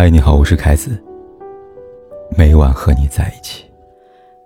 [0.00, 0.96] 嗨，你好，我是凯子。
[2.36, 3.64] 每晚和你在一起。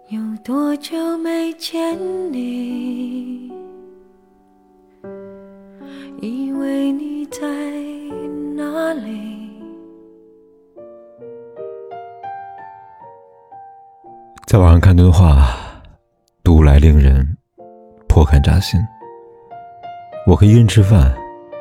[0.08, 1.94] 有多久没见
[2.32, 3.52] 你？
[6.22, 7.42] 以为你在
[8.56, 9.50] 哪里？
[14.46, 15.54] 在网上看段话，
[16.42, 17.36] 读来令人
[18.08, 18.80] 颇感扎心。
[20.26, 21.14] 我可以一个人吃饭，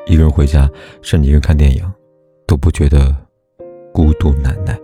[0.05, 0.69] 一个人回家，
[1.01, 1.83] 甚至一个人看电影，
[2.47, 3.13] 都不觉得
[3.93, 4.77] 孤独难耐。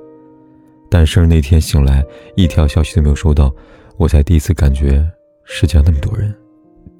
[0.89, 2.03] 但生日那天醒来，
[2.35, 3.53] 一条消息都没有收到，
[3.97, 5.05] 我才第一次感觉
[5.43, 6.33] 世界上那么多人，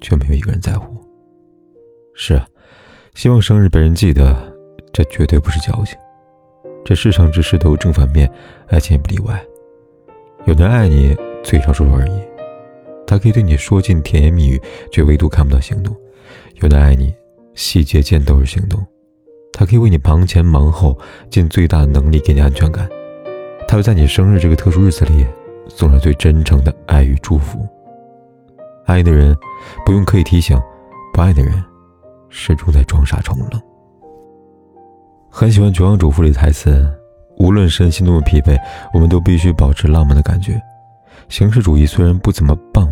[0.00, 0.94] 却没有一个人在乎。
[2.14, 2.46] 是啊，
[3.14, 4.36] 希望生日被人记得，
[4.92, 5.96] 这绝对不是矫情。
[6.84, 8.30] 这世上之事都有正反面，
[8.68, 9.42] 爱情也不例外。
[10.46, 12.20] 有人爱你，嘴上说说而已，
[13.06, 15.94] 他可以对你说尽甜言蜜语，却唯独看不到行动；
[16.62, 17.14] 有的爱你，
[17.54, 18.84] 细节见都是行动，
[19.58, 20.96] 他可以为你忙前忙后，
[21.30, 22.88] 尽最大能力给你安全感。
[23.66, 25.26] 他会在你生日这个特殊日子里，
[25.66, 27.66] 送上最真诚的爱与祝福。
[28.86, 29.36] 爱的人
[29.84, 30.56] 不用刻意提醒，
[31.12, 31.52] 不爱的人
[32.28, 33.60] 始终在装傻充愣。
[35.28, 36.88] 很喜欢《绝望主妇》里的台词
[37.38, 38.56] ：“无论身心多么疲惫，
[38.94, 40.62] 我们都必须保持浪漫的感觉。
[41.28, 42.88] 形式主义虽然不怎么棒，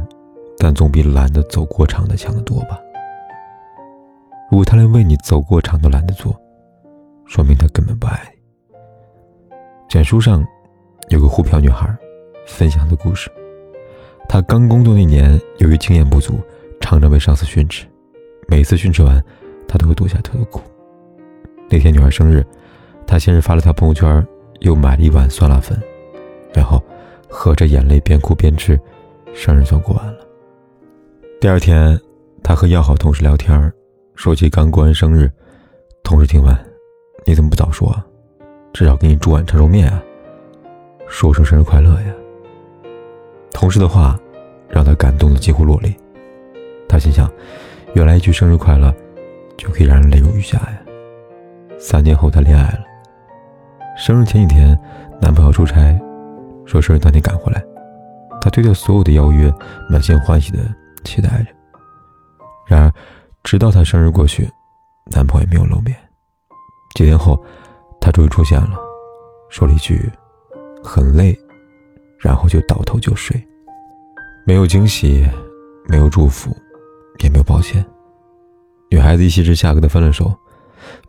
[0.59, 2.77] 但总比懒得走过场的强得多吧。
[4.51, 6.35] 如果他连为你走过场都懒得做，
[7.27, 8.77] 说明他根本不爱你。”
[9.89, 10.45] 简书上。
[11.09, 11.97] 有个沪漂女孩
[12.49, 13.31] 分享的故事。
[14.29, 16.41] 她刚工作那年，由于经验不足，
[16.81, 17.87] 常常被上司训斥。
[18.49, 19.23] 每次训斥完，
[19.69, 20.61] 她都会躲下偷偷哭。
[21.71, 22.45] 那天女孩生日，
[23.07, 24.27] 她先是发了条朋友圈，
[24.63, 25.81] 又买了一碗酸辣粉，
[26.53, 26.83] 然后
[27.29, 28.77] 合着眼泪边哭边吃，
[29.33, 30.27] 生日算过完了。
[31.41, 31.97] 第二天，
[32.43, 33.73] 她和要好同事聊天，
[34.17, 35.31] 说起刚过完生日，
[36.03, 36.53] 同事听完
[37.27, 37.93] ：“你怎么不早说？
[38.73, 40.01] 至少给你煮碗长寿面啊！”
[41.09, 42.15] 说声生日快乐呀！
[43.53, 44.17] 同事的话
[44.69, 45.93] 让他感动的几乎落泪。
[46.89, 47.29] 他心想，
[47.95, 48.95] 原来一句生日快乐
[49.57, 50.79] 就可以让人泪如雨下呀。
[51.81, 52.85] 三年后，他恋爱了。
[53.97, 54.79] 生日前几天，
[55.21, 56.01] 男朋友出差，
[56.65, 57.61] 说生日当天赶回来。
[58.41, 59.53] 他推掉所有的邀约，
[59.91, 60.59] 满心欢喜的
[61.03, 61.47] 期待着。
[62.69, 62.93] 然而，
[63.43, 64.49] 直到他生日过去，
[65.07, 65.97] 男朋友也没有露面。
[66.97, 67.41] 几天后，
[68.01, 68.77] 他终于出现了，
[69.51, 70.11] 说了一句。
[70.83, 71.37] 很累，
[72.17, 73.45] 然后就倒头就睡，
[74.47, 75.29] 没有惊喜，
[75.89, 76.57] 没有祝福，
[77.25, 77.85] 也没有抱歉。
[78.89, 80.33] 女孩子一气之下跟他分了手。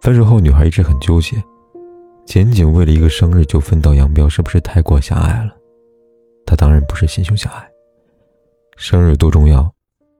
[0.01, 1.35] 分手后，女孩一直很纠结，
[2.25, 5.55] 仅仅为了一个生日就分道扬镳，是不是太过狭隘了？
[6.43, 7.69] 他当然不是心胸狭隘。
[8.77, 9.71] 生日多重要，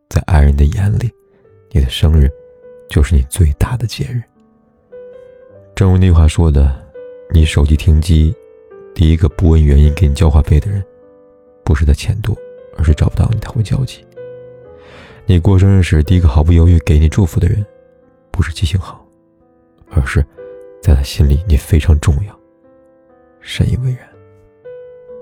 [0.08, 1.10] 在爱人的眼里，
[1.72, 2.30] 你的生日
[2.88, 4.22] 就是你最大的节日。
[5.78, 6.76] 正如那句话说的
[7.32, 8.36] ：“你手机停机。”
[8.96, 10.84] 第一个不问原因给你交话费的人，
[11.64, 12.36] 不是他钱多，
[12.76, 14.04] 而是找不到你他会焦急。
[15.28, 17.64] 你过生日时，第一个毫不犹豫给你祝福的人，
[18.32, 19.06] 不是记性好，
[19.92, 20.26] 而是
[20.82, 22.36] 在他心里你非常重要，
[23.40, 24.00] 深以为然。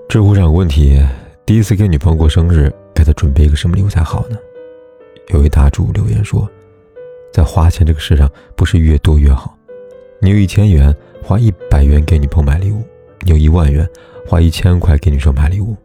[0.07, 0.97] 知乎上有问题：
[1.45, 4.37] 第一次给女朋友过生日，给她准备一个什么礼物才好呢？
[5.33, 6.49] 有位答主留言说，
[7.33, 9.53] 在花钱这个事上，不是越多越好。
[10.25, 10.91] 你有一千元，
[11.21, 12.81] 花一百元给女朋友买礼物。
[13.21, 13.87] 你有一万元，
[14.25, 15.77] 花一千块给女生买礼物，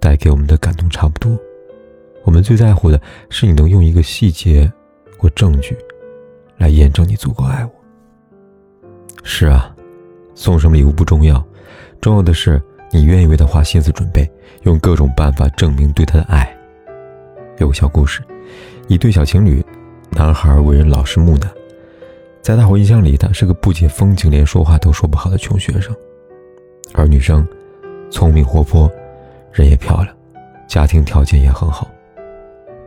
[0.00, 1.38] 带给我们的感动差不多。
[2.24, 3.00] 我们最在乎的
[3.30, 4.68] 是你能用一个细节
[5.16, 5.78] 或证据，
[6.56, 7.70] 来验证你足够爱我。
[9.22, 9.72] 是啊，
[10.34, 11.40] 送什么礼物不重要，
[12.00, 12.60] 重要的是
[12.90, 14.28] 你愿意为他花心思准备，
[14.64, 16.52] 用各种办法证明对他的爱。
[17.58, 18.20] 有个小故事，
[18.88, 19.64] 一对小情侣，
[20.10, 21.48] 男孩为人老实木讷，
[22.44, 25.96] 在大伙印象里，他是个不解风情，连说话都说不好的穷学生。
[26.92, 27.48] 而女生，
[28.10, 28.86] 聪明活泼，
[29.50, 30.14] 人也漂亮，
[30.68, 31.90] 家庭条件也很好，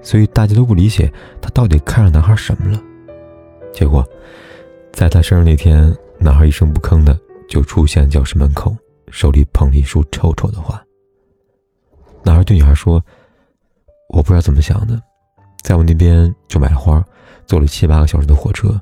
[0.03, 2.79] 所以大家都不理解她到底看上男孩什么了。
[3.73, 4.07] 结果，
[4.94, 7.19] 在她生日那天，男孩一声不吭的
[7.50, 8.77] 就出现教室门口，
[9.09, 10.80] 手里捧了一束臭臭的花。
[12.24, 13.04] 男孩对女孩说
[14.13, 15.01] ：“我不知道怎么想的，
[15.63, 17.04] 在我那边就买了花，
[17.48, 18.80] 坐了七八个小时的火车，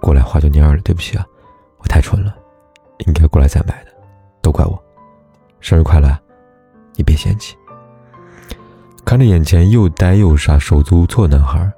[0.00, 0.80] 过来花就蔫了。
[0.82, 1.26] 对不起啊，
[1.78, 2.34] 我太蠢了，
[3.06, 3.90] 应该过来再买的。”
[4.42, 4.82] 都怪我，
[5.60, 6.18] 生日快乐！
[6.94, 7.54] 你别嫌弃。
[9.04, 11.70] 看着眼前又呆又傻、手足无措男孩，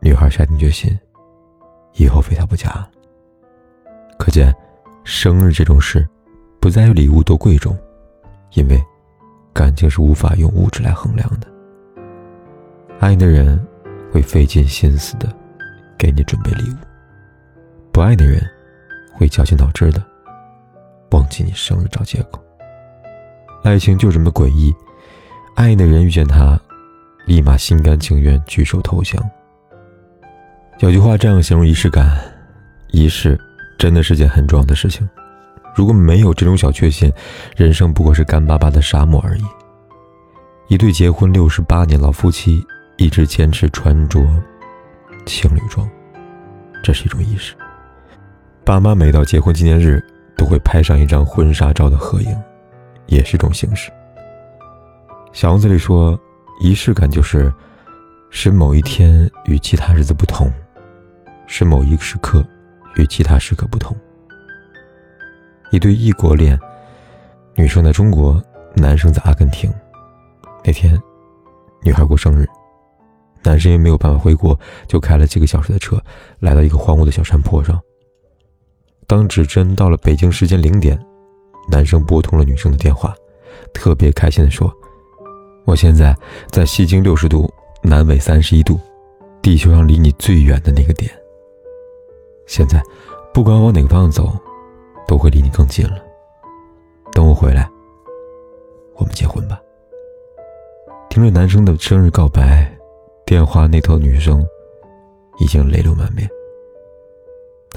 [0.00, 0.96] 女孩下定决心，
[1.94, 2.86] 以后非他不嫁。
[4.18, 4.54] 可见，
[5.02, 6.06] 生日这种事，
[6.60, 7.76] 不在于礼物多贵重，
[8.52, 8.80] 因为
[9.52, 11.48] 感情是无法用物质来衡量的。
[13.00, 13.60] 爱你的人
[14.12, 15.28] 会费尽心思的
[15.98, 16.76] 给你准备礼物，
[17.94, 18.44] 不爱的人
[19.12, 20.04] 会绞尽脑汁的。
[21.12, 22.42] 忘记你生日找借口。
[23.62, 24.74] 爱情就这么诡异，
[25.54, 26.60] 爱的人遇见他，
[27.24, 29.22] 立马心甘情愿举手投降。
[30.80, 32.20] 有句话这样形容仪式感：
[32.90, 33.38] 仪式
[33.78, 35.08] 真的是件很重要的事情。
[35.72, 37.12] 如果没有这种小确幸，
[37.56, 39.44] 人生不过是干巴巴的沙漠而已。
[40.66, 42.60] 一对结婚六十八年老夫妻
[42.96, 44.20] 一直坚持穿着
[45.26, 45.88] 情侣装，
[46.82, 47.54] 这是一种仪式。
[48.64, 50.02] 爸妈每到结婚纪念日
[50.38, 52.34] 都会拍上一张婚纱照的合影，
[53.06, 53.92] 也是一种形式。
[55.34, 56.18] 小王子里说，
[56.60, 57.52] 仪式感就是
[58.30, 60.50] 使某一天与其他日子不同。
[61.46, 62.42] 是某一个时刻
[62.96, 63.94] 与其他时刻不同。
[65.70, 66.58] 一对异国恋，
[67.54, 68.42] 女生在中国，
[68.74, 69.70] 男生在阿根廷。
[70.64, 70.98] 那天，
[71.82, 72.48] 女孩过生日，
[73.42, 74.58] 男生因为没有办法回国，
[74.88, 76.02] 就开了几个小时的车，
[76.38, 77.78] 来到一个荒芜的小山坡上。
[79.06, 80.98] 当指针到了北京时间零点，
[81.68, 83.14] 男生拨通了女生的电话，
[83.72, 84.72] 特别开心地说
[85.64, 86.16] ：“我现在
[86.50, 87.52] 在西经六十度，
[87.82, 88.78] 南纬三十一度，
[89.42, 91.10] 地球上离你最远的那个点。”
[92.46, 92.82] 现在，
[93.32, 94.32] 不管往哪个方向走，
[95.06, 95.98] 都会离你更近了。
[97.12, 97.68] 等我回来，
[98.96, 99.60] 我们结婚吧。
[101.08, 102.70] 听着男生的生日告白，
[103.24, 104.44] 电话那头女生
[105.38, 106.28] 已经泪流满面。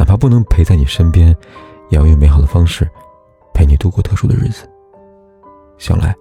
[0.07, 1.35] 哪怕不能陪在你身边，
[1.89, 2.89] 也要用美好的方式
[3.53, 4.65] 陪你度过特殊的日子。
[5.77, 6.15] 想来，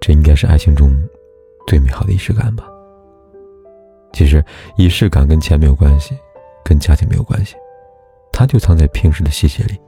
[0.00, 0.90] 这应该是爱情中
[1.66, 2.64] 最美好的仪式感吧。
[4.14, 4.42] 其实，
[4.78, 6.16] 仪式感跟钱没有关系，
[6.64, 7.56] 跟家庭没有关系。
[8.32, 9.78] 它就藏在平时的细节里，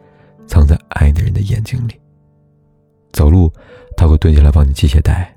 [0.47, 1.99] 藏在爱的人的眼睛里。
[3.13, 3.51] 走路，
[3.97, 5.35] 他会蹲下来帮你系鞋带，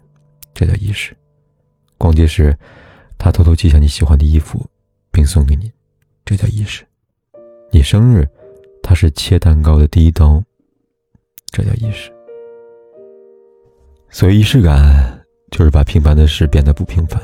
[0.54, 1.14] 这叫仪式；
[1.98, 2.54] 逛街时，
[3.18, 4.70] 他偷偷系下你喜欢的衣服，
[5.12, 5.72] 并送给你，
[6.26, 6.84] 这叫仪式；
[7.76, 8.26] 你生日，
[8.82, 10.42] 他是切蛋糕的第一刀，
[11.52, 12.10] 这叫仪式。
[14.10, 17.22] 所谓仪式感，就是把平凡的事变得不平凡，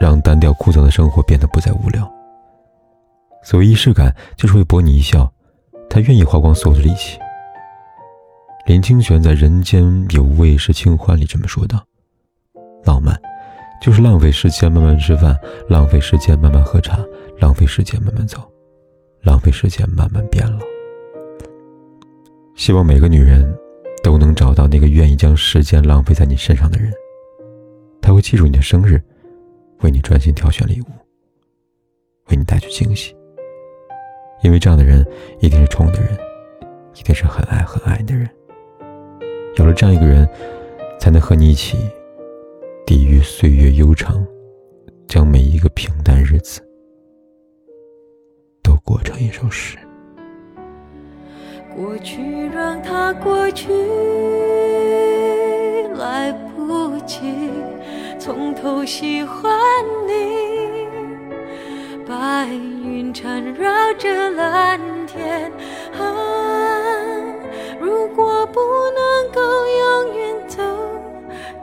[0.00, 2.10] 让单调枯燥的生活变得不再无聊。
[3.42, 5.30] 所谓仪式感，就是会博你一笑，
[5.90, 7.18] 他愿意花光所有的力气。
[8.64, 11.84] 林清玄在《人间有味是清欢》里这么说道
[12.82, 13.14] ：“浪漫，
[13.82, 16.98] 就是浪费时间慢慢吃饭，浪费时间慢慢喝茶，
[17.38, 18.50] 浪费时间慢慢走，
[19.22, 20.58] 浪费时间慢慢变老。”
[22.56, 23.56] 希望每个女人
[24.02, 26.92] 都能找到那个愿意将时间浪费在你身上的人，
[28.02, 29.00] 他会记住你的生日，
[29.80, 30.86] 为你专心挑选礼物，
[32.28, 33.16] 为你带去惊喜。
[34.42, 35.06] 因为这样的人
[35.40, 36.16] 一定是宠你的人，
[36.94, 38.28] 一定是很爱很爱你的人。
[39.56, 40.28] 有了这样一个人，
[40.98, 41.76] 才能和你一起
[42.86, 44.26] 抵御岁月悠长，
[45.08, 46.60] 将每一个平淡日子
[48.90, 49.78] 过成一首诗。
[51.76, 53.68] 过去让它过去，
[55.94, 57.20] 来不及
[58.18, 59.48] 从头喜欢
[60.08, 60.88] 你。
[62.04, 65.52] 白云缠绕着蓝天，
[65.96, 66.02] 啊，
[67.80, 68.60] 如果不
[68.96, 70.60] 能够永远走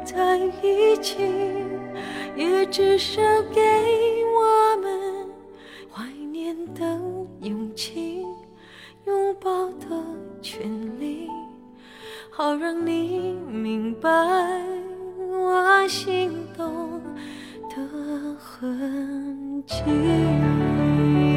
[0.05, 1.17] 在一起，
[2.37, 3.21] 也至少
[3.53, 3.61] 给
[19.27, 21.36] 痕迹。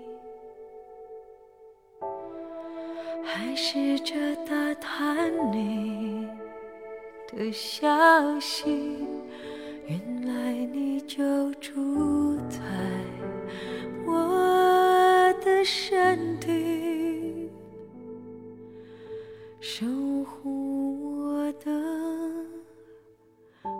[3.51, 4.15] 还试着
[4.47, 6.25] 打探你
[7.27, 7.85] 的消
[8.39, 8.95] 息，
[9.87, 12.59] 原来你就住在
[14.07, 17.49] 我的身体，
[19.59, 19.85] 守
[20.23, 21.69] 护我的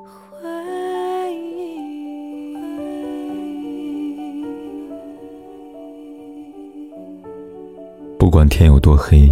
[0.04, 1.80] 回忆。
[8.20, 9.32] 不管天有多黑，